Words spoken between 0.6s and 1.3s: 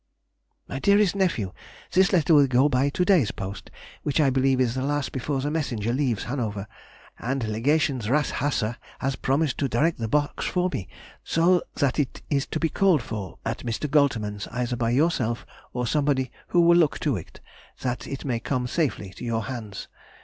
MY DEAREST